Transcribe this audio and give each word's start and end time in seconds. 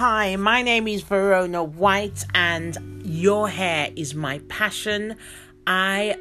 Hi, 0.00 0.34
my 0.36 0.62
name 0.62 0.88
is 0.88 1.02
Verona 1.02 1.62
White, 1.62 2.24
and 2.34 3.02
your 3.04 3.50
hair 3.50 3.90
is 3.94 4.14
my 4.14 4.38
passion. 4.48 5.14
I 5.66 6.16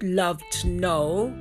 love 0.00 0.42
to 0.52 0.68
know 0.68 1.34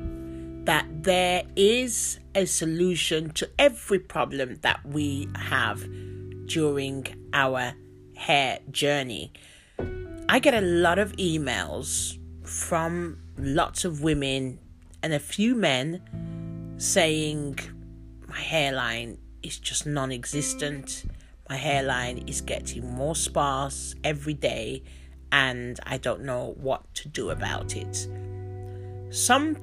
that 0.66 0.86
there 1.04 1.44
is 1.56 2.20
a 2.36 2.44
solution 2.44 3.30
to 3.36 3.50
every 3.58 4.00
problem 4.00 4.58
that 4.64 4.86
we 4.86 5.30
have 5.38 5.82
during 6.46 7.08
our 7.32 7.72
hair 8.18 8.60
journey. 8.70 9.32
I 10.28 10.40
get 10.40 10.54
a 10.54 10.60
lot 10.60 11.00
of 11.00 11.14
emails 11.14 12.18
from 12.44 13.18
lots 13.38 13.86
of 13.86 14.04
women 14.04 14.60
and 15.02 15.14
a 15.14 15.20
few 15.20 15.56
men 15.56 16.02
saying 16.76 17.60
my 18.28 18.42
hairline 18.42 19.20
is 19.42 19.58
just 19.58 19.86
non 19.86 20.12
existent 20.12 21.06
my 21.52 21.58
hairline 21.58 22.18
is 22.28 22.40
getting 22.40 22.90
more 22.94 23.14
sparse 23.14 23.94
every 24.06 24.34
day, 24.34 24.82
and 25.34 25.78
I 25.86 25.98
don't 25.98 26.22
know 26.22 26.56
what 26.62 26.82
to 26.94 27.10
do 27.10 27.30
about 27.30 27.76
it. 27.76 28.08
Some 29.10 29.58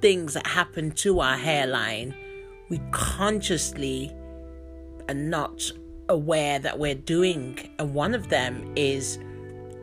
things 0.00 0.32
that 0.32 0.46
happen 0.46 0.92
to 0.92 1.20
our 1.20 1.36
hairline, 1.36 2.14
we 2.70 2.80
consciously 2.90 4.16
are 5.10 5.14
not 5.14 5.70
aware 6.08 6.58
that 6.58 6.78
we're 6.78 6.94
doing, 6.94 7.68
and 7.78 7.92
one 7.92 8.14
of 8.14 8.30
them 8.30 8.72
is 8.74 9.18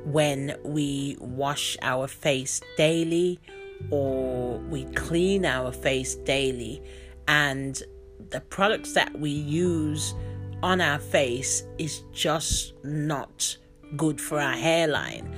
when 0.06 0.56
we 0.64 1.18
wash 1.20 1.78
our 1.84 2.08
face 2.08 2.62
daily 2.78 3.40
or 3.92 4.58
we 4.58 4.86
clean 4.96 5.46
our 5.46 5.72
face 5.72 6.16
daily, 6.16 6.82
and 7.28 7.84
the 8.32 8.42
products 8.42 8.94
that 8.94 9.20
we 9.20 9.30
use 9.30 10.16
on 10.64 10.80
our 10.80 10.98
face 10.98 11.64
is 11.78 12.04
just 12.14 12.74
not 12.84 13.58
good 13.98 14.20
for 14.20 14.40
our 14.40 14.54
hairline. 14.56 15.30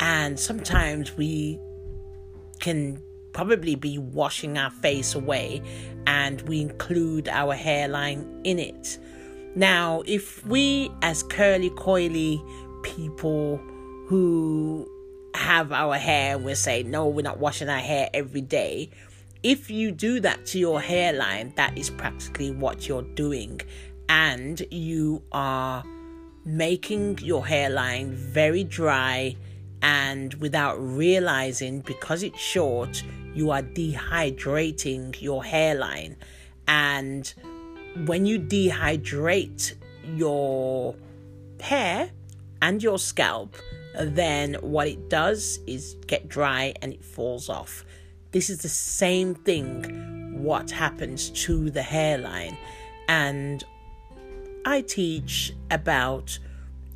And 0.00 0.38
sometimes 0.38 1.16
we 1.16 1.60
can 2.58 3.00
probably 3.32 3.76
be 3.76 3.98
washing 3.98 4.58
our 4.58 4.70
face 4.70 5.14
away 5.14 5.62
and 6.08 6.42
we 6.42 6.60
include 6.60 7.28
our 7.28 7.54
hairline 7.54 8.40
in 8.42 8.58
it. 8.58 8.98
Now, 9.54 10.02
if 10.06 10.44
we, 10.44 10.90
as 11.02 11.22
curly 11.22 11.70
coily 11.70 12.44
people 12.82 13.58
who 14.08 14.90
have 15.36 15.70
our 15.70 15.94
hair, 15.94 16.36
we 16.36 16.54
say, 16.56 16.82
no, 16.82 17.06
we're 17.06 17.22
not 17.22 17.38
washing 17.38 17.68
our 17.68 17.78
hair 17.78 18.10
every 18.12 18.40
day. 18.40 18.90
If 19.44 19.70
you 19.70 19.92
do 19.92 20.18
that 20.20 20.46
to 20.46 20.58
your 20.58 20.80
hairline, 20.80 21.52
that 21.56 21.78
is 21.78 21.90
practically 21.90 22.50
what 22.50 22.88
you're 22.88 23.02
doing 23.02 23.60
and 24.08 24.60
you 24.70 25.22
are 25.32 25.84
making 26.44 27.18
your 27.22 27.46
hairline 27.46 28.12
very 28.12 28.64
dry 28.64 29.36
and 29.82 30.34
without 30.34 30.76
realizing 30.76 31.80
because 31.80 32.22
it's 32.22 32.38
short 32.38 33.02
you 33.34 33.50
are 33.50 33.62
dehydrating 33.62 35.20
your 35.20 35.44
hairline. 35.44 36.16
And 36.68 37.32
when 38.06 38.26
you 38.26 38.38
dehydrate 38.38 39.74
your 40.16 40.94
hair 41.60 42.10
and 42.62 42.82
your 42.82 42.98
scalp 42.98 43.56
then 43.96 44.54
what 44.54 44.88
it 44.88 45.08
does 45.08 45.60
is 45.66 45.96
get 46.06 46.28
dry 46.28 46.74
and 46.82 46.92
it 46.92 47.04
falls 47.04 47.48
off. 47.48 47.84
This 48.32 48.50
is 48.50 48.58
the 48.58 48.68
same 48.68 49.34
thing 49.34 50.42
what 50.42 50.70
happens 50.70 51.30
to 51.30 51.70
the 51.70 51.82
hairline. 51.82 52.56
And 53.08 53.64
I 54.64 54.80
teach 54.80 55.54
about, 55.70 56.38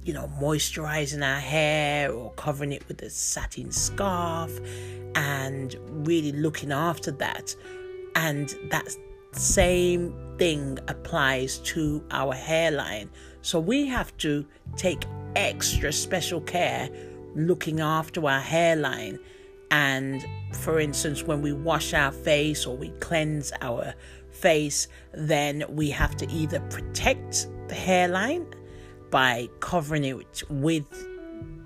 you 0.04 0.14
know, 0.14 0.30
moisturizing 0.40 1.22
our 1.22 1.40
hair 1.40 2.10
or 2.12 2.32
covering 2.32 2.72
it 2.72 2.86
with 2.88 3.02
a 3.02 3.10
satin 3.10 3.70
scarf 3.70 4.58
and 5.14 5.76
really 6.06 6.32
looking 6.32 6.72
after 6.72 7.10
that. 7.12 7.54
And 8.14 8.54
that 8.70 8.88
same 9.32 10.14
thing 10.38 10.78
applies 10.88 11.58
to 11.58 12.02
our 12.10 12.32
hairline. 12.32 13.10
So 13.42 13.60
we 13.60 13.86
have 13.86 14.16
to 14.18 14.46
take 14.76 15.04
extra 15.36 15.92
special 15.92 16.40
care 16.40 16.88
looking 17.34 17.80
after 17.80 18.26
our 18.26 18.40
hairline. 18.40 19.18
And 19.70 20.26
for 20.54 20.80
instance, 20.80 21.24
when 21.24 21.42
we 21.42 21.52
wash 21.52 21.92
our 21.92 22.12
face 22.12 22.64
or 22.64 22.76
we 22.76 22.90
cleanse 23.00 23.52
our 23.60 23.94
face, 24.30 24.88
then 25.12 25.64
we 25.68 25.90
have 25.90 26.16
to 26.16 26.30
either 26.30 26.60
protect 26.70 27.48
the 27.68 27.74
hairline 27.74 28.46
by 29.10 29.48
covering 29.60 30.04
it 30.04 30.42
with, 30.50 30.86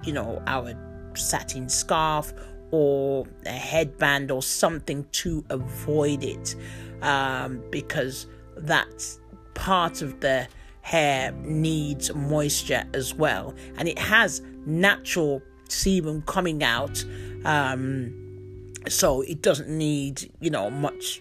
you 0.05 0.13
know, 0.13 0.43
our 0.47 0.75
satin 1.15 1.69
scarf 1.69 2.33
or 2.71 3.27
a 3.47 3.51
headband 3.51 4.31
or 4.31 4.43
something 4.43 5.07
to 5.13 5.45
avoid 5.51 6.25
it 6.25 6.55
um, 7.03 7.63
because 7.71 8.27
that 8.57 9.07
part 9.55 10.03
of 10.03 10.21
the 10.21 10.47
hair 10.81 11.33
needs 11.43 12.15
moisture 12.15 12.85
as 12.95 13.15
well. 13.15 13.55
And 13.77 13.89
it 13.89 13.99
has 13.99 14.43
natural 14.65 15.43
sebum 15.69 16.25
coming 16.27 16.63
out 16.63 17.05
um, 17.45 18.73
so 18.89 19.23
it 19.23 19.43
doesn't 19.43 19.69
need 19.69 20.31
you 20.41 20.51
know 20.51 20.71
much 20.71 21.21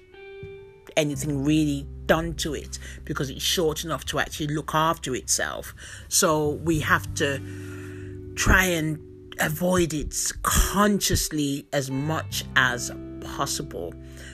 anything 0.98 1.44
really 1.44 1.88
done 2.12 2.34
to 2.34 2.54
it 2.54 2.78
because 3.06 3.30
it's 3.30 3.42
short 3.42 3.86
enough 3.86 4.04
to 4.04 4.20
actually 4.20 4.48
look 4.48 4.76
after 4.76 5.16
itself. 5.16 5.74
So 6.10 6.60
we 6.70 6.82
have 6.82 7.06
to 7.16 7.40
try 8.36 8.66
and 8.66 9.00
avoid 9.40 9.94
it 9.94 10.14
consciously 10.44 11.66
as 11.72 11.90
much 11.90 12.44
as 12.58 12.92
possible. 13.22 13.94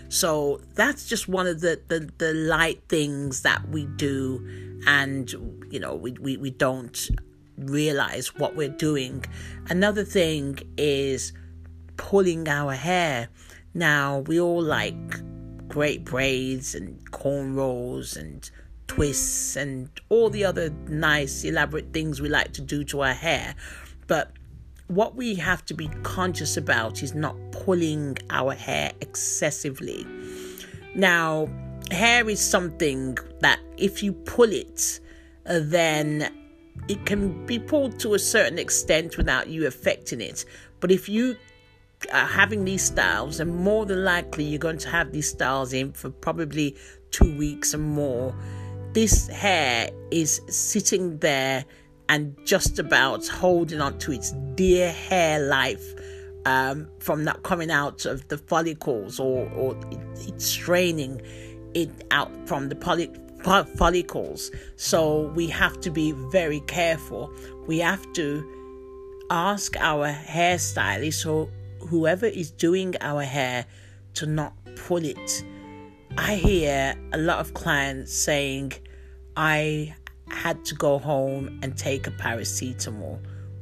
So 0.09 0.59
that's 0.73 1.07
just 1.07 1.27
one 1.27 1.45
of 1.45 1.61
the, 1.61 1.79
the, 1.87 2.09
the 2.17 2.33
light 2.33 2.81
things 2.89 3.43
that 3.43 3.69
we 3.69 3.85
do, 3.85 4.43
and 4.87 5.29
you 5.69 5.79
know, 5.79 5.93
we, 5.93 6.13
we, 6.13 6.35
we 6.37 6.49
don't 6.49 6.97
realize 7.59 8.33
what 8.35 8.55
we're 8.55 8.69
doing. 8.69 9.23
Another 9.69 10.03
thing 10.03 10.57
is 10.77 11.31
pulling 11.97 12.47
our 12.47 12.73
hair. 12.73 13.29
Now, 13.75 14.19
we 14.19 14.39
all 14.39 14.63
like 14.63 15.13
great 15.77 16.03
braids 16.03 16.73
and 16.73 17.11
cornrows 17.11 18.17
and 18.17 18.49
twists 18.87 19.55
and 19.55 19.87
all 20.09 20.27
the 20.27 20.43
other 20.43 20.71
nice, 20.87 21.43
elaborate 21.43 21.93
things 21.93 22.19
we 22.19 22.27
like 22.27 22.51
to 22.51 22.61
do 22.61 22.83
to 22.83 23.01
our 23.01 23.13
hair. 23.13 23.53
But 24.07 24.31
what 24.87 25.13
we 25.13 25.35
have 25.35 25.63
to 25.65 25.75
be 25.75 25.87
conscious 26.01 26.57
about 26.57 27.03
is 27.03 27.13
not 27.13 27.35
pulling 27.51 28.17
our 28.31 28.55
hair 28.55 28.91
excessively. 29.01 30.03
Now, 30.95 31.47
hair 31.91 32.27
is 32.27 32.39
something 32.39 33.15
that 33.41 33.59
if 33.77 34.01
you 34.01 34.13
pull 34.13 34.51
it, 34.51 34.99
uh, 35.45 35.59
then 35.61 36.33
it 36.87 37.05
can 37.05 37.45
be 37.45 37.59
pulled 37.59 37.99
to 37.99 38.15
a 38.15 38.19
certain 38.19 38.57
extent 38.57 39.15
without 39.15 39.47
you 39.47 39.67
affecting 39.67 40.21
it. 40.21 40.43
But 40.79 40.91
if 40.91 41.07
you 41.07 41.37
uh, 42.11 42.25
having 42.25 42.65
these 42.65 42.83
styles, 42.83 43.39
and 43.39 43.55
more 43.55 43.85
than 43.85 44.03
likely 44.03 44.43
you're 44.43 44.59
going 44.59 44.77
to 44.79 44.89
have 44.89 45.11
these 45.11 45.29
styles 45.29 45.73
in 45.73 45.91
for 45.91 46.09
probably 46.09 46.75
two 47.11 47.37
weeks 47.37 47.73
and 47.73 47.83
more. 47.83 48.35
This 48.93 49.27
hair 49.27 49.89
is 50.11 50.41
sitting 50.47 51.17
there 51.19 51.65
and 52.09 52.35
just 52.45 52.79
about 52.79 53.27
holding 53.27 53.81
on 53.81 53.97
to 53.99 54.11
its 54.11 54.31
dear 54.55 54.91
hair 54.91 55.39
life 55.39 55.93
um, 56.45 56.87
from 56.99 57.23
not 57.23 57.43
coming 57.43 57.69
out 57.69 58.05
of 58.05 58.27
the 58.29 58.37
follicles 58.37 59.19
or, 59.19 59.49
or 59.49 59.75
it, 59.91 59.99
it's 60.27 60.45
straining 60.45 61.21
it 61.73 61.89
out 62.11 62.31
from 62.47 62.69
the 62.69 62.75
poly, 62.75 63.11
follicles. 63.75 64.51
So 64.77 65.27
we 65.35 65.47
have 65.47 65.79
to 65.81 65.91
be 65.91 66.13
very 66.31 66.61
careful. 66.61 67.31
We 67.67 67.79
have 67.79 68.11
to 68.13 68.53
ask 69.29 69.75
our 69.77 70.07
hairstylist 70.11 71.29
or 71.29 71.49
whoever 71.79 72.25
is 72.25 72.51
doing 72.51 72.95
our 73.01 73.23
hair 73.23 73.65
to 74.15 74.25
not 74.25 74.53
pull 74.75 75.03
it. 75.03 75.43
I 76.17 76.35
hear 76.35 76.95
a 77.13 77.17
lot 77.17 77.39
of 77.39 77.53
clients 77.53 78.13
saying, 78.13 78.73
I 79.35 79.95
had 80.29 80.65
to 80.65 80.75
go 80.75 80.97
home 80.97 81.59
and 81.61 81.77
take 81.77 82.07
a 82.07 82.11
paracetamol 82.11 83.19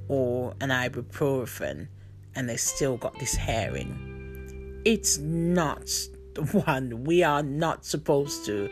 or 0.08 0.54
an 0.62 0.70
ibuprofen 0.70 1.88
and 2.36 2.50
they 2.50 2.58
still 2.58 2.98
got 2.98 3.18
this 3.20 3.36
hair 3.36 3.76
in. 3.76 4.82
It's 4.86 5.18
not 5.18 5.90
the 6.34 6.44
one. 6.66 7.04
We 7.04 7.24
are 7.24 7.44
not 7.44 7.86
supposed 7.86 8.46
to 8.46 8.70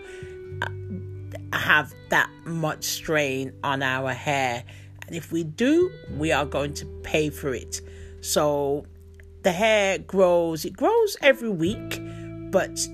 uh, 0.62 1.57
have 1.57 1.94
that 2.10 2.30
much 2.46 2.84
strain 2.84 3.54
on 3.63 3.81
our 3.81 4.13
hair. 4.13 4.63
And 5.07 5.16
if 5.16 5.31
we 5.31 5.44
do, 5.44 5.92
we 6.18 6.31
are 6.31 6.46
going 6.46 6.74
to 6.75 6.86
pay 7.04 7.30
for 7.30 7.54
it. 7.54 7.81
So 8.22 8.86
the 9.44 9.51
hair 9.51 9.98
grows. 10.00 10.66
It 10.66 10.75
grows 10.75 11.18
every 11.22 11.50
week, 11.50 12.01
but 12.51 12.88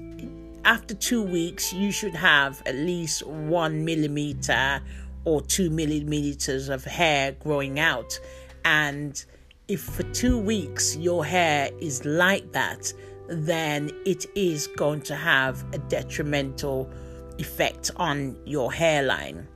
after 0.65 0.93
two 0.93 1.23
weeks, 1.23 1.71
you 1.73 1.91
should 1.91 2.15
have 2.15 2.61
at 2.65 2.75
least 2.75 3.25
one 3.25 3.85
millimeter 3.85 4.81
or 5.25 5.41
two 5.41 5.69
millimeters 5.69 6.69
of 6.69 6.83
hair 6.83 7.33
growing 7.33 7.79
out. 7.79 8.19
And 8.65 9.23
if 9.67 9.81
for 9.81 10.03
two 10.03 10.37
weeks 10.37 10.97
your 10.97 11.23
hair 11.23 11.69
is 11.79 12.03
like 12.03 12.51
that, 12.51 12.91
then 13.27 13.91
it 14.05 14.25
is 14.35 14.67
going 14.75 15.01
to 15.01 15.15
have 15.15 15.63
a 15.73 15.77
detrimental 15.77 16.89
effect 17.37 17.91
on 17.95 18.35
your 18.45 18.73
hairline. 18.73 19.47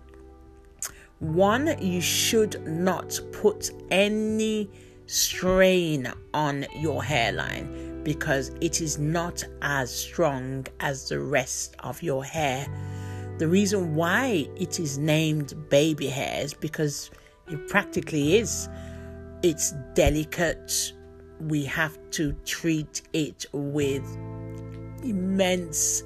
One, 1.19 1.75
you 1.81 2.01
should 2.01 2.65
not 2.67 3.19
put 3.31 3.71
any 3.89 4.69
strain 5.05 6.11
on 6.33 6.65
your 6.75 7.03
hairline 7.03 8.01
because 8.03 8.51
it 8.61 8.81
is 8.81 8.99
not 8.99 9.43
as 9.61 9.93
strong 9.95 10.65
as 10.79 11.09
the 11.09 11.19
rest 11.19 11.75
of 11.79 12.01
your 12.01 12.23
hair. 12.23 12.67
The 13.37 13.47
reason 13.47 13.95
why 13.95 14.47
it 14.55 14.79
is 14.79 14.97
named 14.97 15.69
baby 15.69 16.07
hairs 16.07 16.53
because 16.53 17.09
it 17.47 17.67
practically 17.67 18.37
is. 18.37 18.69
It's 19.41 19.73
delicate. 19.93 20.93
We 21.39 21.65
have 21.65 21.97
to 22.11 22.33
treat 22.45 23.01
it 23.13 23.45
with 23.51 24.05
immense 25.03 26.03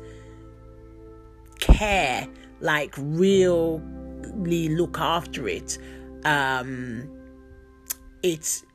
care, 1.59 2.27
like 2.59 2.93
really 2.97 4.69
look 4.69 4.97
after 4.99 5.47
it. 5.47 5.77
Um, 6.25 7.09
it's 8.23 8.65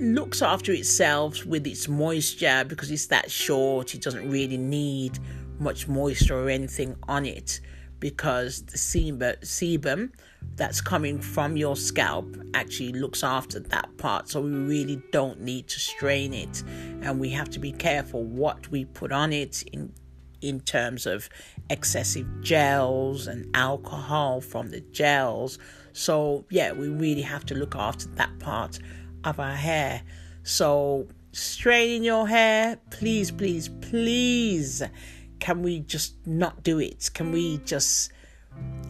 looks 0.00 0.42
after 0.42 0.72
itself 0.72 1.44
with 1.44 1.66
its 1.66 1.88
moisture 1.88 2.64
because 2.66 2.90
it's 2.90 3.06
that 3.06 3.30
short. 3.30 3.94
It 3.94 4.02
doesn't 4.02 4.28
really 4.30 4.56
need 4.56 5.18
much 5.58 5.88
moisture 5.88 6.38
or 6.38 6.48
anything 6.48 6.96
on 7.08 7.26
it 7.26 7.60
because 8.00 8.62
the 8.62 8.78
sebum 8.78 10.10
that's 10.54 10.80
coming 10.80 11.20
from 11.20 11.56
your 11.56 11.76
scalp 11.76 12.36
actually 12.54 12.92
looks 12.92 13.24
after 13.24 13.58
that 13.60 13.96
part. 13.98 14.28
So 14.28 14.40
we 14.40 14.50
really 14.50 15.02
don't 15.12 15.40
need 15.40 15.68
to 15.68 15.80
strain 15.80 16.32
it, 16.32 16.62
and 17.02 17.18
we 17.18 17.30
have 17.30 17.50
to 17.50 17.58
be 17.58 17.72
careful 17.72 18.24
what 18.24 18.68
we 18.70 18.84
put 18.84 19.12
on 19.12 19.32
it 19.32 19.62
in 19.72 19.92
in 20.40 20.60
terms 20.60 21.04
of 21.04 21.28
excessive 21.68 22.40
gels 22.42 23.26
and 23.26 23.44
alcohol 23.56 24.40
from 24.40 24.70
the 24.70 24.80
gels. 24.80 25.58
So 25.92 26.44
yeah, 26.48 26.70
we 26.72 26.88
really 26.88 27.22
have 27.22 27.44
to 27.46 27.56
look 27.56 27.74
after 27.74 28.06
that 28.10 28.38
part 28.38 28.78
of 29.24 29.40
our 29.40 29.54
hair. 29.54 30.02
So, 30.42 31.08
straighten 31.32 32.04
your 32.04 32.26
hair, 32.28 32.78
please, 32.90 33.30
please, 33.30 33.68
please. 33.80 34.82
Can 35.40 35.62
we 35.62 35.80
just 35.80 36.26
not 36.26 36.62
do 36.62 36.78
it? 36.78 37.10
Can 37.14 37.32
we 37.32 37.58
just 37.58 38.12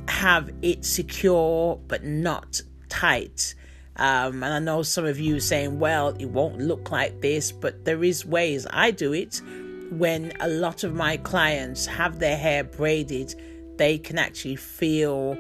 have 0.09 0.51
it 0.63 0.85
secure 0.85 1.81
but 1.89 2.05
not 2.05 2.63
tight? 2.89 3.55
Um, 3.97 4.45
and 4.45 4.55
I 4.55 4.59
know 4.61 4.83
some 4.83 5.05
of 5.05 5.19
you 5.19 5.41
saying, 5.41 5.81
well, 5.81 6.11
it 6.19 6.27
won't 6.27 6.59
look 6.59 6.91
like 6.93 7.21
this, 7.21 7.51
but 7.51 7.85
there 7.85 8.05
is 8.05 8.25
ways 8.25 8.67
I 8.71 8.93
do 8.93 9.13
it. 9.13 9.43
When 9.91 10.33
a 10.41 10.49
lot 10.49 10.85
of 10.85 10.95
my 10.95 11.17
clients 11.17 11.87
have 11.87 12.21
their 12.21 12.37
hair 12.37 12.63
braided, 12.63 13.35
they 13.77 13.99
can 13.99 14.19
actually 14.19 14.57
feel 14.57 15.37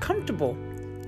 comfortable 0.00 0.56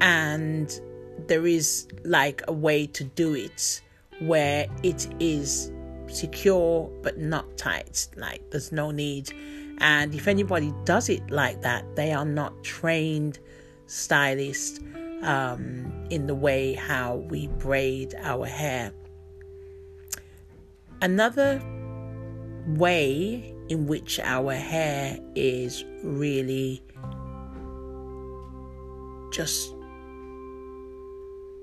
and 0.01 0.81
there 1.27 1.47
is 1.47 1.87
like 2.05 2.43
a 2.49 2.53
way 2.53 2.87
to 2.87 3.05
do 3.05 3.35
it 3.35 3.81
where 4.21 4.67
it 4.83 5.09
is 5.21 5.71
secure 6.09 6.91
but 7.03 7.19
not 7.19 7.57
tight. 7.57 8.09
Like 8.17 8.51
there's 8.51 8.73
no 8.73 8.91
need. 8.91 9.33
And 9.79 10.15
if 10.15 10.27
anybody 10.27 10.73
does 10.85 11.09
it 11.09 11.31
like 11.31 11.63
that, 11.63 11.97
they 11.97 12.13
are 12.13 12.25
not 12.25 12.65
trained 12.65 13.39
stylists 13.87 14.81
um, 15.23 15.93
in 16.11 16.27
the 16.27 16.35
way 16.35 16.75
how 16.75 17.17
we 17.17 17.49
braid 17.49 18.15
our 18.23 18.47
hair. 18.47 18.93
Another 21.03 21.63
way 22.69 23.55
in 23.69 23.87
which 23.87 24.19
our 24.21 24.55
hair 24.55 25.19
is 25.35 25.85
really 26.03 26.83
just 29.33 29.76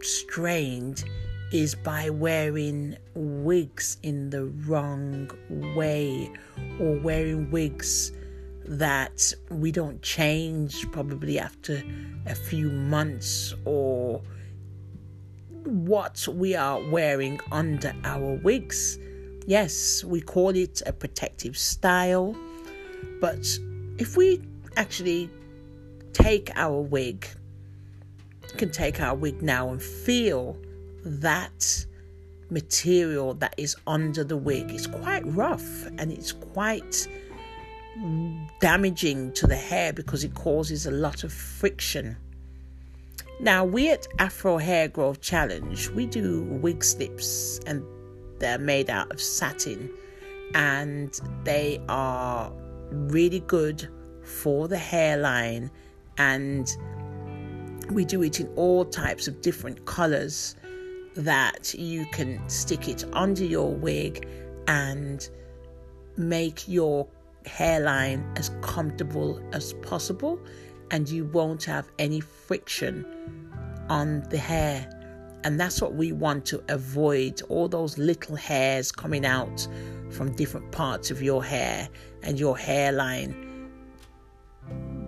strained 0.05 1.03
is 1.51 1.75
by 1.75 2.09
wearing 2.09 2.97
wigs 3.13 3.97
in 4.01 4.29
the 4.31 4.45
wrong 4.65 5.29
way 5.75 6.31
or 6.79 6.99
wearing 6.99 7.49
wigs 7.51 8.11
that 8.65 9.33
we 9.49 9.71
don't 9.71 10.01
change 10.01 10.89
probably 10.91 11.37
after 11.37 11.83
a 12.25 12.33
few 12.33 12.69
months 12.69 13.53
or 13.65 14.21
what 15.65 16.27
we 16.27 16.55
are 16.55 16.81
wearing 16.89 17.39
under 17.51 17.93
our 18.03 18.35
wigs. 18.43 18.97
Yes, 19.45 20.03
we 20.03 20.21
call 20.21 20.49
it 20.49 20.81
a 20.85 20.93
protective 20.93 21.57
style, 21.57 22.35
but 23.19 23.45
if 23.97 24.17
we 24.17 24.41
actually 24.75 25.29
take 26.13 26.51
our 26.55 26.79
wig 26.81 27.27
can 28.57 28.71
take 28.71 28.99
our 28.99 29.15
wig 29.15 29.41
now 29.41 29.69
and 29.69 29.81
feel 29.81 30.57
that 31.05 31.85
material 32.49 33.33
that 33.35 33.55
is 33.57 33.75
under 33.87 34.23
the 34.23 34.37
wig. 34.37 34.71
It's 34.71 34.87
quite 34.87 35.25
rough 35.25 35.85
and 35.97 36.11
it's 36.11 36.31
quite 36.31 37.07
damaging 38.59 39.33
to 39.33 39.47
the 39.47 39.55
hair 39.55 39.93
because 39.93 40.23
it 40.23 40.33
causes 40.33 40.85
a 40.85 40.91
lot 40.91 41.23
of 41.23 41.31
friction. 41.31 42.17
Now, 43.39 43.65
we 43.65 43.89
at 43.89 44.07
Afro 44.19 44.57
Hair 44.57 44.89
Growth 44.89 45.21
Challenge, 45.21 45.89
we 45.89 46.05
do 46.05 46.43
wig 46.43 46.83
slips 46.83 47.59
and 47.65 47.83
they're 48.39 48.59
made 48.59 48.89
out 48.89 49.11
of 49.11 49.21
satin 49.21 49.89
and 50.53 51.19
they 51.43 51.81
are 51.89 52.51
really 52.91 53.39
good 53.41 53.89
for 54.23 54.67
the 54.67 54.77
hairline 54.77 55.71
and 56.17 56.67
we 57.91 58.05
do 58.05 58.23
it 58.23 58.39
in 58.39 58.47
all 58.55 58.85
types 58.85 59.27
of 59.27 59.41
different 59.41 59.85
colors 59.85 60.55
that 61.15 61.73
you 61.73 62.05
can 62.07 62.41
stick 62.49 62.87
it 62.87 63.05
under 63.13 63.43
your 63.43 63.71
wig 63.71 64.27
and 64.67 65.29
make 66.17 66.67
your 66.67 67.07
hairline 67.45 68.25
as 68.35 68.49
comfortable 68.61 69.41
as 69.51 69.73
possible 69.75 70.39
and 70.91 71.09
you 71.09 71.25
won't 71.25 71.63
have 71.63 71.89
any 71.99 72.19
friction 72.19 73.05
on 73.89 74.21
the 74.29 74.37
hair. 74.37 74.89
And 75.43 75.59
that's 75.59 75.81
what 75.81 75.95
we 75.95 76.11
want 76.11 76.45
to 76.47 76.63
avoid 76.69 77.41
all 77.49 77.67
those 77.67 77.97
little 77.97 78.35
hairs 78.35 78.91
coming 78.91 79.25
out 79.25 79.67
from 80.09 80.31
different 80.35 80.71
parts 80.71 81.11
of 81.11 81.21
your 81.21 81.43
hair 81.43 81.89
and 82.21 82.39
your 82.39 82.57
hairline 82.57 83.52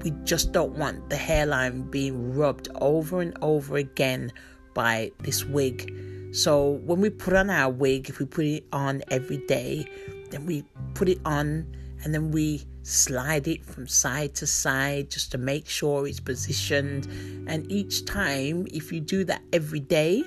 we 0.05 0.11
just 0.23 0.51
don't 0.51 0.77
want 0.77 1.09
the 1.09 1.15
hairline 1.15 1.81
being 1.89 2.35
rubbed 2.35 2.69
over 2.75 3.21
and 3.21 3.35
over 3.41 3.75
again 3.75 4.31
by 4.75 5.11
this 5.19 5.43
wig. 5.43 5.91
So 6.31 6.79
when 6.85 7.01
we 7.01 7.09
put 7.09 7.33
on 7.33 7.49
our 7.49 7.71
wig, 7.71 8.07
if 8.07 8.19
we 8.19 8.27
put 8.27 8.45
it 8.45 8.65
on 8.71 9.01
every 9.09 9.37
day, 9.47 9.87
then 10.29 10.45
we 10.45 10.63
put 10.93 11.09
it 11.09 11.19
on 11.25 11.75
and 12.03 12.13
then 12.13 12.29
we 12.29 12.61
slide 12.83 13.47
it 13.47 13.65
from 13.65 13.87
side 13.87 14.35
to 14.35 14.45
side 14.45 15.09
just 15.09 15.31
to 15.31 15.39
make 15.39 15.67
sure 15.67 16.07
it's 16.07 16.19
positioned. 16.19 17.07
And 17.47 17.69
each 17.71 18.05
time, 18.05 18.67
if 18.71 18.91
you 18.91 18.99
do 18.99 19.23
that 19.23 19.41
every 19.53 19.79
day, 19.79 20.23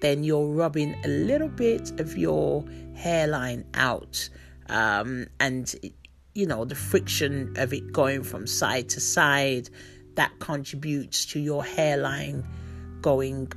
then 0.00 0.24
you're 0.24 0.48
rubbing 0.48 0.96
a 1.04 1.08
little 1.08 1.48
bit 1.48 2.00
of 2.00 2.16
your 2.16 2.64
hairline 2.94 3.64
out. 3.74 4.28
Um, 4.68 5.28
and 5.38 5.72
you 6.34 6.46
know, 6.46 6.64
the 6.64 6.74
friction 6.74 7.52
of 7.56 7.72
it 7.72 7.92
going 7.92 8.22
from 8.22 8.46
side 8.46 8.88
to 8.90 9.00
side, 9.00 9.68
that 10.14 10.38
contributes 10.38 11.24
to 11.26 11.40
your 11.40 11.64
hairline 11.64 12.46
going 13.00 13.50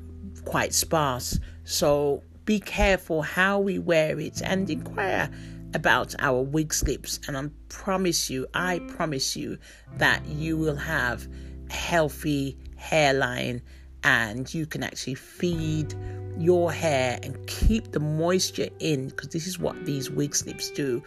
quite 0.46 0.74
sparse. 0.74 1.40
So 1.64 2.24
be 2.46 2.60
careful 2.60 3.22
how 3.22 3.60
we 3.60 3.80
wear 3.80 4.20
it 4.20 4.42
and 4.42 4.70
inquire 4.70 5.30
about 5.74 6.14
our 6.20 6.42
wig 6.42 6.74
slips. 6.74 7.20
And 7.28 7.38
I 7.38 7.50
promise 7.70 8.30
you, 8.30 8.48
I 8.54 8.80
promise 8.80 9.36
you 9.36 9.58
that 9.98 10.26
you 10.26 10.58
will 10.58 10.76
have 10.76 11.28
a 11.70 11.74
healthy 11.74 12.58
hairline 12.76 13.62
and 14.04 14.54
you 14.54 14.66
can 14.66 14.84
actually 14.84 15.16
feed 15.16 15.96
your 16.38 16.72
hair 16.72 17.20
and 17.24 17.36
keep 17.48 17.92
the 17.92 18.00
moisture 18.00 18.70
in 18.80 19.10
because 19.10 19.30
this 19.30 19.48
is 19.48 19.60
what 19.60 19.86
these 19.86 20.10
wig 20.10 20.36
slips 20.36 20.70
do 20.72 21.02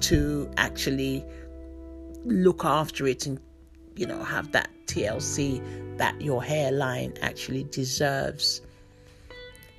to 0.00 0.50
actually 0.56 1.24
look 2.24 2.64
after 2.64 3.06
it 3.06 3.26
and 3.26 3.40
you 3.96 4.06
know 4.06 4.22
have 4.22 4.52
that 4.52 4.70
TLC 4.86 5.62
that 5.98 6.20
your 6.20 6.42
hairline 6.42 7.14
actually 7.22 7.64
deserves. 7.64 8.62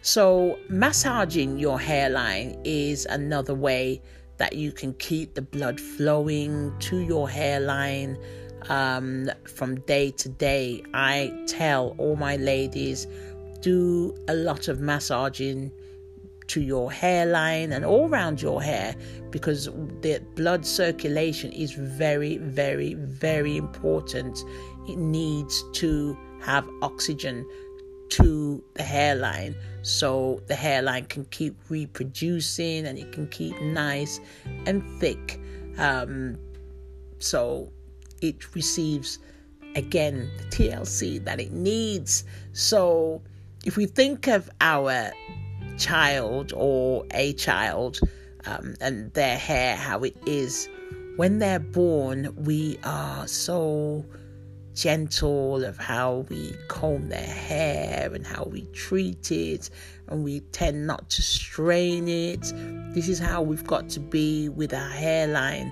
So, 0.03 0.57
massaging 0.69 1.59
your 1.59 1.79
hairline 1.79 2.59
is 2.63 3.05
another 3.05 3.53
way 3.53 4.01
that 4.37 4.53
you 4.53 4.71
can 4.71 4.93
keep 4.95 5.35
the 5.35 5.41
blood 5.41 5.79
flowing 5.79 6.73
to 6.79 6.97
your 6.99 7.29
hairline. 7.29 8.17
um, 8.69 9.29
from 9.45 9.79
day 9.81 10.11
to 10.11 10.29
day. 10.29 10.83
I 10.93 11.31
tell 11.47 11.95
all 11.97 12.15
my 12.15 12.37
ladies 12.37 13.07
do 13.61 14.15
a 14.27 14.33
lot 14.33 14.67
of 14.67 14.79
massaging 14.79 15.71
to 16.47 16.61
your 16.61 16.91
hairline 16.91 17.71
and 17.71 17.85
all 17.85 18.09
around 18.09 18.41
your 18.41 18.61
hair 18.61 18.95
because 19.29 19.65
the 20.01 20.21
blood 20.35 20.65
circulation 20.65 21.51
is 21.53 21.71
very, 21.71 22.37
very, 22.37 22.95
very 22.95 23.55
important. 23.55 24.43
It 24.87 24.97
needs 24.97 25.63
to 25.73 26.17
have 26.41 26.67
oxygen 26.81 27.45
to 28.09 28.61
the 28.73 28.83
hairline 28.83 29.55
so 29.83 30.41
the 30.47 30.55
hairline 30.55 31.05
can 31.05 31.23
keep 31.25 31.55
reproducing 31.69 32.85
and 32.85 32.99
it 32.99 33.13
can 33.13 33.27
keep 33.27 33.59
nice 33.61 34.19
and 34.65 34.83
thick. 34.99 35.39
Um, 35.77 36.37
so 37.19 37.71
it 38.21 38.53
receives 38.53 39.19
again 39.75 40.29
the 40.37 40.43
TLC 40.45 41.23
that 41.23 41.39
it 41.39 41.51
needs. 41.51 42.25
So 42.51 43.21
if 43.65 43.77
we 43.77 43.85
think 43.85 44.27
of 44.27 44.49
our 44.59 45.11
child 45.77 46.51
or 46.55 47.05
a 47.11 47.33
child 47.33 47.99
um, 48.45 48.75
and 48.81 49.13
their 49.13 49.37
hair, 49.37 49.75
how 49.75 49.99
it 49.99 50.15
is 50.25 50.67
when 51.17 51.39
they're 51.39 51.59
born, 51.59 52.33
we 52.35 52.79
are 52.83 53.27
so 53.27 54.05
gentle 54.73 55.63
of 55.63 55.77
how 55.77 56.25
we 56.29 56.55
comb 56.69 57.09
their 57.09 57.19
hair 57.19 58.09
and 58.13 58.25
how 58.25 58.45
we 58.45 58.61
treat 58.73 59.31
it, 59.31 59.69
and 60.07 60.23
we 60.23 60.39
tend 60.51 60.87
not 60.87 61.09
to 61.09 61.21
strain 61.21 62.07
it. 62.07 62.41
This 62.93 63.09
is 63.09 63.19
how 63.19 63.41
we've 63.41 63.67
got 63.67 63.89
to 63.89 63.99
be 63.99 64.49
with 64.49 64.73
our 64.73 64.89
hairline 64.89 65.71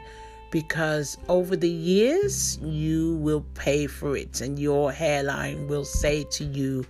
because 0.51 1.17
over 1.27 1.55
the 1.55 1.69
years 1.69 2.57
you 2.61 3.15
will 3.15 3.45
pay 3.55 3.87
for 3.87 4.17
it, 4.17 4.41
and 4.41 4.59
your 4.59 4.91
hairline 4.91 5.67
will 5.67 5.85
say 5.85 6.23
to 6.25 6.43
you, 6.43 6.85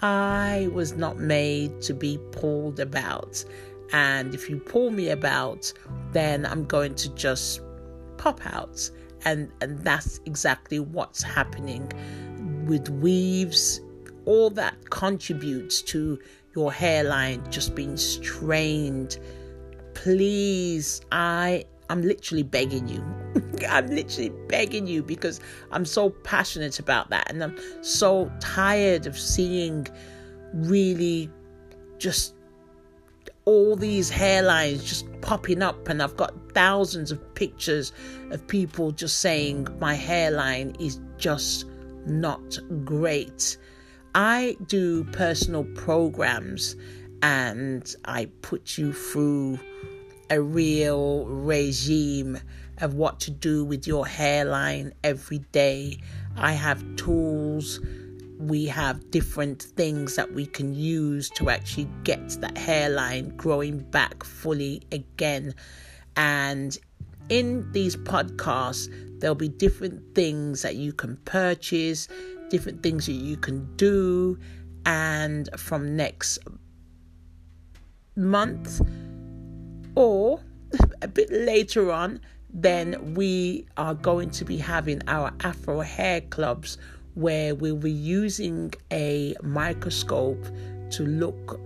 I 0.00 0.68
was 0.72 0.94
not 0.94 1.18
made 1.18 1.80
to 1.82 1.94
be 1.94 2.18
pulled 2.32 2.80
about. 2.80 3.44
And 3.92 4.34
if 4.34 4.48
you 4.48 4.58
pull 4.58 4.90
me 4.90 5.10
about, 5.10 5.72
then 6.12 6.46
I'm 6.46 6.64
going 6.64 6.94
to 6.96 7.14
just 7.14 7.60
pop 8.16 8.40
out. 8.46 8.90
And, 9.24 9.50
and 9.60 9.78
that's 9.80 10.20
exactly 10.24 10.80
what's 10.80 11.22
happening 11.22 11.92
with 12.66 12.88
weaves. 12.88 13.80
All 14.24 14.50
that 14.50 14.90
contributes 14.90 15.82
to 15.82 16.18
your 16.54 16.72
hairline 16.72 17.42
just 17.50 17.74
being 17.74 17.96
strained. 17.96 19.18
Please, 19.94 21.02
I 21.12 21.64
I'm 21.90 22.02
literally 22.02 22.44
begging 22.44 22.86
you. 22.86 23.04
I'm 23.68 23.88
literally 23.88 24.32
begging 24.46 24.86
you 24.86 25.02
because 25.02 25.40
I'm 25.72 25.84
so 25.84 26.10
passionate 26.10 26.78
about 26.78 27.10
that. 27.10 27.28
And 27.28 27.42
I'm 27.42 27.58
so 27.82 28.30
tired 28.38 29.06
of 29.06 29.18
seeing 29.18 29.88
really 30.54 31.28
just 31.98 32.34
all 33.44 33.74
these 33.74 34.08
hairlines 34.08 34.84
just 34.84 35.04
popping 35.20 35.62
up. 35.62 35.88
And 35.88 36.00
I've 36.00 36.16
got 36.16 36.32
thousands 36.54 37.10
of 37.10 37.34
pictures 37.34 37.92
of 38.30 38.46
people 38.46 38.92
just 38.92 39.18
saying 39.18 39.66
my 39.80 39.94
hairline 39.94 40.76
is 40.78 41.00
just 41.18 41.66
not 42.06 42.56
great. 42.84 43.56
I 44.14 44.56
do 44.66 45.02
personal 45.04 45.64
programs 45.74 46.76
and 47.22 47.92
I 48.04 48.26
put 48.42 48.78
you 48.78 48.92
through 48.92 49.58
a 50.30 50.40
real 50.40 51.26
regime 51.26 52.38
of 52.78 52.94
what 52.94 53.20
to 53.20 53.30
do 53.30 53.64
with 53.64 53.86
your 53.86 54.06
hairline 54.06 54.92
every 55.04 55.38
day. 55.52 55.98
I 56.36 56.52
have 56.52 56.84
tools. 56.96 57.80
We 58.38 58.66
have 58.66 59.10
different 59.10 59.62
things 59.62 60.16
that 60.16 60.32
we 60.32 60.46
can 60.46 60.74
use 60.74 61.28
to 61.30 61.50
actually 61.50 61.88
get 62.04 62.30
that 62.40 62.56
hairline 62.56 63.36
growing 63.36 63.80
back 63.90 64.24
fully 64.24 64.82
again. 64.92 65.54
And 66.16 66.78
in 67.28 67.70
these 67.72 67.96
podcasts, 67.96 68.88
there'll 69.20 69.34
be 69.34 69.48
different 69.48 70.14
things 70.14 70.62
that 70.62 70.76
you 70.76 70.92
can 70.92 71.16
purchase, 71.26 72.08
different 72.48 72.82
things 72.82 73.06
that 73.06 73.12
you 73.12 73.36
can 73.36 73.68
do. 73.76 74.38
And 74.86 75.50
from 75.58 75.96
next 75.96 76.38
month, 78.16 78.80
or 79.94 80.40
a 81.02 81.08
bit 81.08 81.30
later 81.30 81.90
on, 81.92 82.20
then 82.52 83.14
we 83.14 83.66
are 83.76 83.94
going 83.94 84.30
to 84.30 84.44
be 84.44 84.56
having 84.56 85.00
our 85.08 85.32
Afro 85.42 85.80
hair 85.80 86.20
clubs 86.20 86.78
where 87.14 87.54
we'll 87.54 87.76
be 87.76 87.90
using 87.90 88.72
a 88.92 89.34
microscope 89.42 90.44
to 90.90 91.04
look 91.04 91.60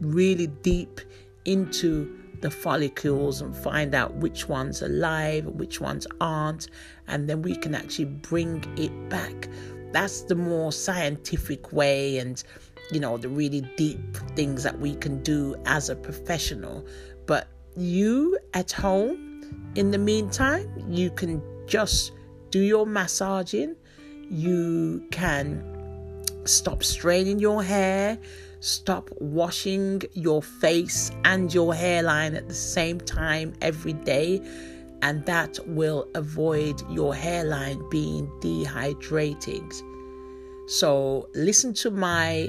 really 0.00 0.46
deep 0.46 1.00
into 1.44 2.18
the 2.40 2.50
follicles 2.50 3.40
and 3.40 3.56
find 3.56 3.94
out 3.94 4.14
which 4.16 4.48
ones 4.48 4.82
are 4.82 4.88
live, 4.88 5.46
which 5.46 5.80
ones 5.80 6.06
aren't, 6.20 6.68
and 7.08 7.28
then 7.28 7.42
we 7.42 7.56
can 7.56 7.74
actually 7.74 8.04
bring 8.04 8.62
it 8.76 9.08
back. 9.08 9.48
That's 9.92 10.22
the 10.22 10.34
more 10.34 10.72
scientific 10.72 11.72
way 11.72 12.18
and 12.18 12.42
you 12.92 13.00
know 13.00 13.16
the 13.16 13.28
really 13.28 13.62
deep 13.76 14.16
things 14.36 14.62
that 14.62 14.78
we 14.78 14.94
can 14.94 15.22
do 15.22 15.56
as 15.64 15.88
a 15.88 15.96
professional. 15.96 16.86
But 17.26 17.48
you 17.76 18.38
at 18.54 18.72
home, 18.72 19.42
in 19.74 19.90
the 19.90 19.98
meantime, 19.98 20.68
you 20.88 21.10
can 21.10 21.42
just 21.66 22.12
do 22.50 22.60
your 22.60 22.86
massaging. 22.86 23.76
You 24.30 25.04
can 25.10 26.24
stop 26.44 26.82
straining 26.82 27.38
your 27.38 27.62
hair, 27.62 28.18
stop 28.60 29.10
washing 29.20 30.02
your 30.14 30.42
face 30.42 31.10
and 31.24 31.52
your 31.52 31.74
hairline 31.74 32.34
at 32.34 32.48
the 32.48 32.54
same 32.54 33.00
time 33.00 33.52
every 33.60 33.92
day, 33.92 34.40
and 35.02 35.24
that 35.26 35.58
will 35.66 36.08
avoid 36.14 36.82
your 36.90 37.14
hairline 37.14 37.82
being 37.90 38.30
dehydrated. 38.40 39.64
So, 40.68 41.28
listen 41.34 41.74
to 41.74 41.90
my 41.90 42.48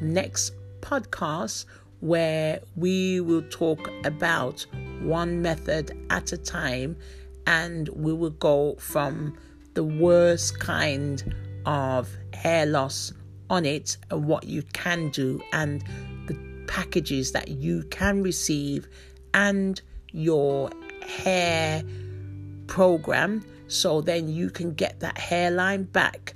next 0.00 0.54
podcast 0.80 1.66
where 2.00 2.60
we 2.76 3.20
will 3.20 3.42
talk 3.50 3.90
about 4.04 4.64
one 5.02 5.42
method 5.42 5.96
at 6.10 6.32
a 6.32 6.36
time 6.36 6.96
and 7.46 7.88
we 7.90 8.12
will 8.12 8.30
go 8.30 8.74
from 8.76 9.36
the 9.74 9.84
worst 9.84 10.58
kind 10.60 11.34
of 11.66 12.08
hair 12.34 12.66
loss 12.66 13.12
on 13.50 13.64
it 13.64 13.96
and 14.10 14.24
what 14.26 14.44
you 14.44 14.62
can 14.72 15.08
do 15.10 15.40
and 15.52 15.82
the 16.26 16.34
packages 16.66 17.32
that 17.32 17.48
you 17.48 17.82
can 17.84 18.22
receive 18.22 18.86
and 19.34 19.80
your 20.12 20.70
hair 21.06 21.82
program. 22.66 23.44
So 23.68 24.00
then 24.00 24.28
you 24.28 24.50
can 24.50 24.74
get 24.74 25.00
that 25.00 25.18
hairline 25.18 25.84
back 25.84 26.34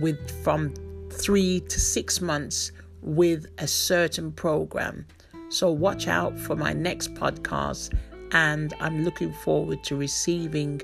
with 0.00 0.18
from 0.42 0.74
3 1.10 1.60
to 1.60 1.80
6 1.80 2.20
months 2.20 2.72
with 3.04 3.46
a 3.58 3.68
certain 3.68 4.32
program. 4.32 5.06
So 5.50 5.70
watch 5.70 6.08
out 6.08 6.38
for 6.38 6.56
my 6.56 6.72
next 6.72 7.14
podcast, 7.14 7.96
and 8.32 8.74
I'm 8.80 9.04
looking 9.04 9.32
forward 9.32 9.84
to 9.84 9.96
receiving 9.96 10.80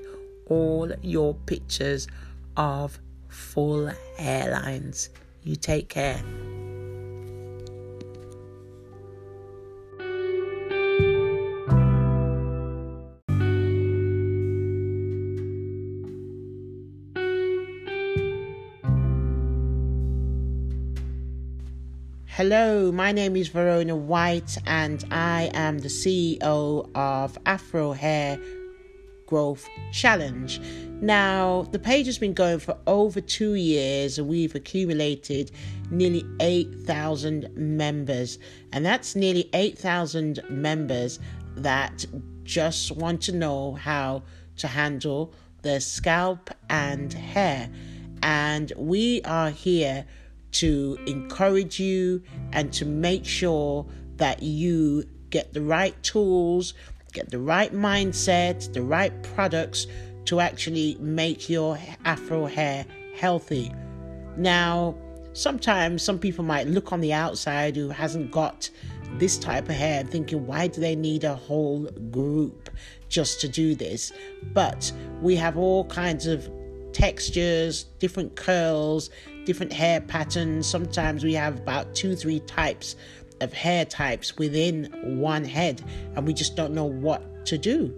all 0.47 0.91
your 1.01 1.33
pictures 1.33 2.07
of 2.55 2.99
full 3.27 3.91
hairlines. 4.17 5.09
You 5.43 5.55
take 5.55 5.89
care. 5.89 6.21
Hello, 22.35 22.93
my 22.93 23.11
name 23.11 23.35
is 23.35 23.49
Verona 23.49 23.93
White, 23.93 24.57
and 24.65 25.03
I 25.11 25.51
am 25.53 25.79
the 25.79 25.89
CEO 25.89 26.89
of 26.95 27.37
Afro 27.45 27.91
Hair 27.91 28.39
Growth 29.25 29.67
Challenge. 29.91 30.61
Now, 31.01 31.63
the 31.71 31.77
page 31.77 32.05
has 32.05 32.17
been 32.17 32.33
going 32.33 32.59
for 32.59 32.77
over 32.87 33.19
two 33.19 33.55
years, 33.55 34.17
and 34.17 34.29
we've 34.29 34.55
accumulated 34.55 35.51
nearly 35.89 36.23
8,000 36.39 37.49
members, 37.53 38.39
and 38.71 38.85
that's 38.85 39.13
nearly 39.13 39.49
8,000 39.51 40.39
members 40.49 41.19
that 41.57 42.05
just 42.43 42.93
want 42.93 43.21
to 43.23 43.33
know 43.33 43.73
how 43.73 44.23
to 44.55 44.69
handle 44.69 45.33
their 45.63 45.81
scalp 45.81 46.49
and 46.69 47.11
hair. 47.11 47.69
And 48.23 48.71
we 48.77 49.21
are 49.23 49.49
here 49.49 50.05
to 50.53 50.97
encourage 51.07 51.79
you 51.79 52.21
and 52.51 52.71
to 52.73 52.85
make 52.85 53.25
sure 53.25 53.85
that 54.17 54.43
you 54.43 55.03
get 55.29 55.53
the 55.53 55.61
right 55.61 56.01
tools, 56.03 56.73
get 57.13 57.29
the 57.29 57.39
right 57.39 57.73
mindset, 57.73 58.71
the 58.73 58.81
right 58.81 59.11
products 59.35 59.87
to 60.25 60.39
actually 60.39 60.97
make 60.99 61.49
your 61.49 61.77
afro 62.05 62.45
hair 62.45 62.85
healthy. 63.15 63.71
Now, 64.37 64.95
sometimes 65.33 66.03
some 66.03 66.19
people 66.19 66.43
might 66.43 66.67
look 66.67 66.91
on 66.91 67.01
the 67.01 67.13
outside 67.13 67.75
who 67.75 67.89
hasn't 67.89 68.31
got 68.31 68.69
this 69.17 69.37
type 69.37 69.67
of 69.69 69.75
hair 69.75 70.03
thinking 70.03 70.45
why 70.45 70.67
do 70.67 70.79
they 70.79 70.95
need 70.95 71.23
a 71.23 71.35
whole 71.35 71.83
group 72.11 72.69
just 73.09 73.41
to 73.41 73.47
do 73.47 73.75
this 73.75 74.13
but 74.53 74.91
we 75.21 75.35
have 75.35 75.57
all 75.57 75.85
kinds 75.85 76.27
of 76.27 76.49
textures 76.93 77.83
different 77.99 78.35
curls 78.35 79.09
different 79.45 79.71
hair 79.71 80.01
patterns 80.01 80.67
sometimes 80.67 81.23
we 81.23 81.33
have 81.33 81.57
about 81.57 81.93
two 81.95 82.15
three 82.15 82.39
types 82.41 82.95
of 83.41 83.51
hair 83.53 83.85
types 83.85 84.37
within 84.37 84.85
one 85.19 85.43
head 85.43 85.83
and 86.15 86.27
we 86.27 86.33
just 86.33 86.55
don't 86.55 86.73
know 86.73 86.85
what 86.85 87.45
to 87.45 87.57
do 87.57 87.93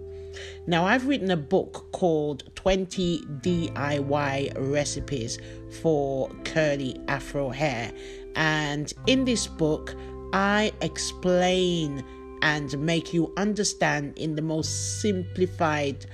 now, 0.66 0.84
I've 0.84 1.06
written 1.06 1.30
a 1.30 1.36
book 1.36 1.90
called 1.92 2.54
20 2.54 3.20
DIY 3.40 4.52
Recipes 4.56 5.38
for 5.82 6.28
Curly 6.44 7.00
Afro 7.08 7.50
Hair. 7.50 7.92
And 8.36 8.92
in 9.06 9.24
this 9.24 9.46
book, 9.46 9.94
I 10.32 10.72
explain 10.80 12.04
and 12.42 12.76
make 12.78 13.14
you 13.14 13.32
understand 13.36 14.18
in 14.18 14.34
the 14.34 14.42
most 14.42 15.00
simplified 15.00 16.06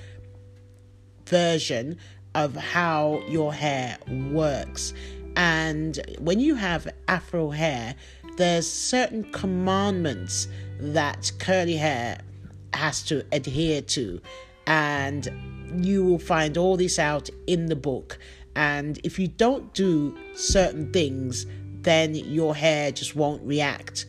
version 1.26 1.96
of 2.34 2.54
how 2.54 3.22
your 3.28 3.52
hair 3.52 3.98
works. 4.30 4.94
And 5.36 5.98
when 6.18 6.40
you 6.40 6.54
have 6.54 6.88
afro 7.08 7.50
hair, 7.50 7.94
there's 8.36 8.70
certain 8.70 9.30
commandments 9.32 10.48
that 10.78 11.32
curly 11.38 11.76
hair 11.76 12.20
has 12.74 13.02
to 13.04 13.24
adhere 13.32 13.82
to. 13.82 14.20
And 14.66 15.28
you 15.84 16.04
will 16.04 16.18
find 16.18 16.56
all 16.56 16.76
this 16.76 16.98
out 16.98 17.28
in 17.46 17.66
the 17.66 17.76
book. 17.76 18.18
And 18.56 18.98
if 19.04 19.18
you 19.18 19.28
don't 19.28 19.72
do 19.74 20.16
certain 20.34 20.92
things, 20.92 21.46
then 21.82 22.14
your 22.14 22.54
hair 22.54 22.92
just 22.92 23.16
won't 23.16 23.42
react 23.42 24.06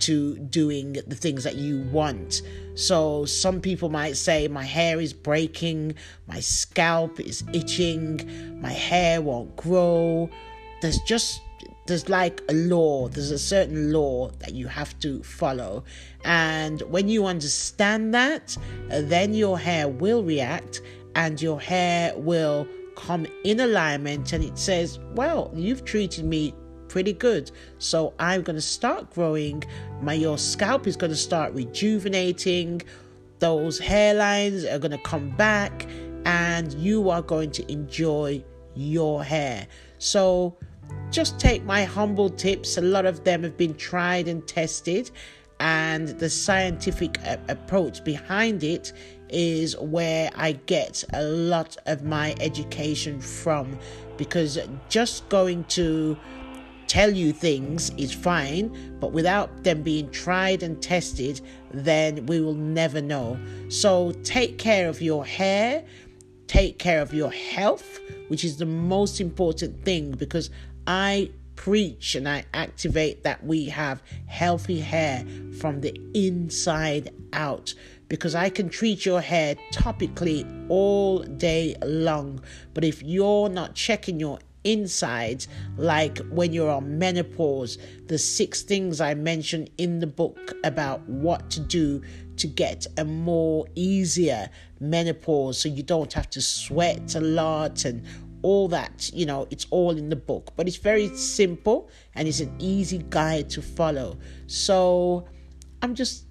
to 0.00 0.36
doing 0.38 0.94
the 1.06 1.14
things 1.14 1.44
that 1.44 1.56
you 1.56 1.82
want. 1.92 2.42
So, 2.74 3.24
some 3.24 3.60
people 3.60 3.88
might 3.88 4.16
say, 4.16 4.48
My 4.48 4.64
hair 4.64 5.00
is 5.00 5.12
breaking, 5.12 5.94
my 6.26 6.40
scalp 6.40 7.20
is 7.20 7.44
itching, 7.52 8.60
my 8.60 8.72
hair 8.72 9.22
won't 9.22 9.54
grow. 9.56 10.28
There's 10.80 10.98
just 11.00 11.40
there's 11.86 12.08
like 12.08 12.40
a 12.48 12.54
law, 12.54 13.08
there's 13.08 13.30
a 13.30 13.38
certain 13.38 13.92
law 13.92 14.30
that 14.38 14.54
you 14.54 14.66
have 14.68 14.98
to 15.00 15.22
follow. 15.22 15.84
And 16.24 16.80
when 16.82 17.08
you 17.08 17.26
understand 17.26 18.14
that, 18.14 18.56
uh, 18.90 19.02
then 19.02 19.34
your 19.34 19.58
hair 19.58 19.88
will 19.88 20.22
react 20.22 20.80
and 21.14 21.40
your 21.40 21.60
hair 21.60 22.14
will 22.16 22.66
come 22.96 23.26
in 23.44 23.60
alignment 23.60 24.32
and 24.32 24.42
it 24.42 24.58
says, 24.58 24.98
Well, 25.14 25.50
you've 25.54 25.84
treated 25.84 26.24
me 26.24 26.54
pretty 26.94 27.12
good. 27.12 27.50
So 27.78 28.14
I'm 28.20 28.42
going 28.42 28.54
to 28.54 28.62
start 28.62 29.12
growing. 29.12 29.64
My 30.00 30.12
your 30.12 30.38
scalp 30.38 30.86
is 30.86 30.94
going 30.94 31.10
to 31.10 31.16
start 31.16 31.52
rejuvenating. 31.52 32.82
Those 33.40 33.80
hairlines 33.80 34.62
are 34.72 34.78
going 34.78 34.92
to 34.92 35.02
come 35.02 35.30
back 35.30 35.88
and 36.24 36.72
you 36.74 37.10
are 37.10 37.20
going 37.20 37.50
to 37.50 37.62
enjoy 37.70 38.44
your 38.76 39.24
hair. 39.24 39.66
So 39.98 40.56
just 41.10 41.40
take 41.40 41.64
my 41.64 41.82
humble 41.82 42.30
tips. 42.30 42.76
A 42.76 42.80
lot 42.80 43.06
of 43.06 43.24
them 43.24 43.42
have 43.42 43.56
been 43.56 43.74
tried 43.74 44.28
and 44.28 44.46
tested, 44.46 45.10
and 45.58 46.08
the 46.20 46.30
scientific 46.30 47.18
approach 47.48 48.04
behind 48.04 48.62
it 48.62 48.92
is 49.30 49.76
where 49.78 50.30
I 50.36 50.52
get 50.52 51.02
a 51.12 51.24
lot 51.24 51.76
of 51.86 52.04
my 52.04 52.36
education 52.38 53.20
from 53.20 53.76
because 54.16 54.58
just 54.88 55.28
going 55.28 55.64
to 55.64 56.16
tell 56.94 57.10
you 57.10 57.32
things 57.32 57.90
is 57.96 58.12
fine, 58.14 58.70
but 59.00 59.10
without 59.10 59.64
them 59.64 59.82
being 59.82 60.08
tried 60.12 60.62
and 60.62 60.80
tested, 60.80 61.40
then 61.72 62.24
we 62.26 62.40
will 62.40 62.54
never 62.54 63.02
know. 63.02 63.36
So 63.68 64.12
take 64.22 64.58
care 64.58 64.88
of 64.88 65.02
your 65.02 65.26
hair, 65.26 65.84
take 66.46 66.78
care 66.78 67.02
of 67.02 67.12
your 67.12 67.32
health, 67.32 67.98
which 68.28 68.44
is 68.44 68.58
the 68.58 68.66
most 68.66 69.20
important 69.20 69.84
thing 69.84 70.12
because 70.12 70.50
I 70.86 71.32
preach 71.56 72.14
and 72.14 72.28
I 72.28 72.44
activate 72.54 73.24
that 73.24 73.44
we 73.44 73.64
have 73.64 74.00
healthy 74.26 74.78
hair 74.78 75.24
from 75.58 75.80
the 75.80 76.00
inside 76.14 77.12
out 77.32 77.74
because 78.06 78.36
I 78.36 78.50
can 78.50 78.68
treat 78.68 79.04
your 79.04 79.20
hair 79.20 79.56
topically 79.72 80.46
all 80.68 81.24
day 81.24 81.74
long. 81.82 82.40
But 82.72 82.84
if 82.84 83.02
you're 83.02 83.48
not 83.48 83.74
checking 83.74 84.20
your 84.20 84.38
inside, 84.64 85.46
like 85.76 86.18
when 86.30 86.52
you're 86.52 86.70
on 86.70 86.98
menopause, 86.98 87.78
the 88.06 88.18
six 88.18 88.62
things 88.62 89.00
I 89.00 89.14
mentioned 89.14 89.70
in 89.78 90.00
the 90.00 90.06
book 90.06 90.54
about 90.64 91.00
what 91.08 91.50
to 91.50 91.60
do 91.60 92.02
to 92.36 92.46
get 92.46 92.86
a 92.98 93.04
more 93.04 93.66
easier 93.74 94.50
menopause 94.80 95.58
so 95.58 95.68
you 95.68 95.82
don't 95.82 96.12
have 96.12 96.28
to 96.30 96.40
sweat 96.40 97.14
a 97.14 97.20
lot 97.20 97.84
and 97.84 98.04
all 98.42 98.68
that, 98.68 99.10
you 99.14 99.24
know, 99.24 99.46
it's 99.50 99.66
all 99.70 99.96
in 99.96 100.10
the 100.10 100.16
book, 100.16 100.52
but 100.56 100.66
it's 100.66 100.76
very 100.76 101.08
simple 101.16 101.88
and 102.14 102.28
it's 102.28 102.40
an 102.40 102.54
easy 102.58 103.02
guide 103.08 103.48
to 103.48 103.62
follow. 103.62 104.18
So 104.46 105.26
I'm 105.80 105.94
just 105.94 106.26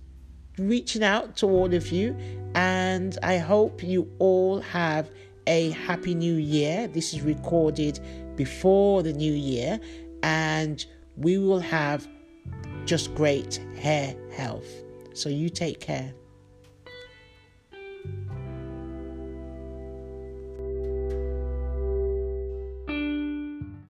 reaching 0.59 1.03
out 1.03 1.35
to 1.37 1.47
all 1.47 1.73
of 1.73 1.91
you, 1.91 2.15
and 2.53 3.17
I 3.23 3.37
hope 3.37 3.81
you 3.81 4.11
all 4.19 4.61
have 4.61 5.09
a 5.47 5.71
happy 5.71 6.13
new 6.13 6.35
year. 6.35 6.87
This 6.87 7.13
is 7.13 7.21
recorded 7.21 7.99
before 8.35 9.03
the 9.03 9.13
new 9.13 9.33
year, 9.33 9.79
and 10.21 10.85
we 11.17 11.37
will 11.37 11.59
have 11.59 12.07
just 12.85 13.13
great 13.15 13.61
hair 13.77 14.15
health. 14.35 14.67
So 15.13 15.29
you 15.29 15.49
take 15.49 15.79
care. 15.79 16.13